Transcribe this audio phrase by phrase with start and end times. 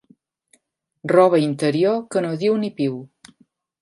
[1.11, 2.97] Roba interior que no diu ni piu.